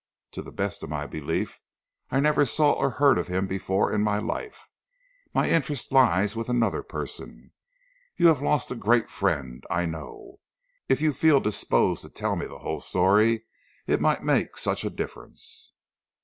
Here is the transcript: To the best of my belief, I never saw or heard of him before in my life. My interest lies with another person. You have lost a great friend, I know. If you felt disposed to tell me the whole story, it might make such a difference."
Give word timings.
To 0.31 0.41
the 0.41 0.51
best 0.51 0.81
of 0.81 0.89
my 0.89 1.05
belief, 1.05 1.61
I 2.09 2.19
never 2.19 2.43
saw 2.43 2.71
or 2.73 2.89
heard 2.89 3.19
of 3.19 3.27
him 3.27 3.45
before 3.45 3.93
in 3.93 4.01
my 4.01 4.17
life. 4.17 4.67
My 5.31 5.47
interest 5.51 5.91
lies 5.91 6.35
with 6.35 6.49
another 6.49 6.81
person. 6.81 7.51
You 8.17 8.25
have 8.29 8.41
lost 8.41 8.71
a 8.71 8.75
great 8.75 9.11
friend, 9.11 9.63
I 9.69 9.85
know. 9.85 10.39
If 10.89 11.01
you 11.01 11.13
felt 11.13 11.43
disposed 11.43 12.01
to 12.01 12.09
tell 12.09 12.35
me 12.35 12.47
the 12.47 12.57
whole 12.57 12.79
story, 12.79 13.45
it 13.85 14.01
might 14.01 14.23
make 14.23 14.57
such 14.57 14.83
a 14.83 14.89
difference." 14.89 15.73